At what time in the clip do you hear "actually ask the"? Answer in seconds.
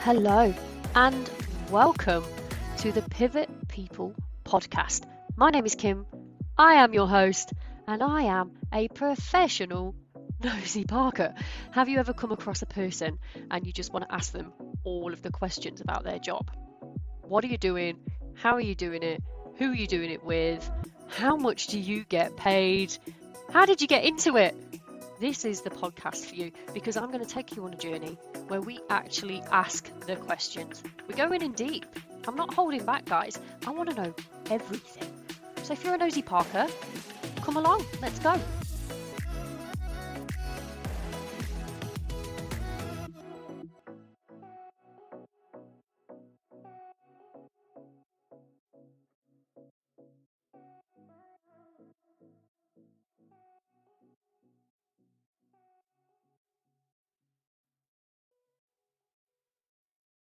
28.88-30.14